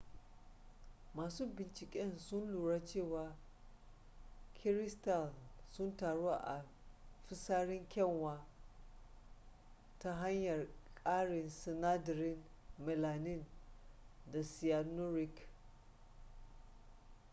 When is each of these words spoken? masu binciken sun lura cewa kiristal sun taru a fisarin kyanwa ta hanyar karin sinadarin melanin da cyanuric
masu 1.13 1.47
binciken 1.55 2.17
sun 2.17 2.51
lura 2.53 2.85
cewa 2.85 3.35
kiristal 4.53 5.31
sun 5.71 5.97
taru 5.97 6.27
a 6.29 6.65
fisarin 7.29 7.87
kyanwa 7.89 8.47
ta 9.99 10.13
hanyar 10.13 10.67
karin 11.03 11.49
sinadarin 11.49 12.43
melanin 12.79 13.45
da 14.31 14.43
cyanuric 14.43 15.35